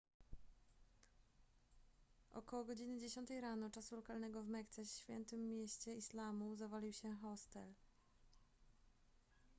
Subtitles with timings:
[2.33, 7.73] około godziny dziesiątej rano czasu lokalnego w mekce świętym mieście islamu zawalił się hostel